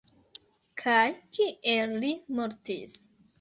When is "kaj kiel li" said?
0.81-2.11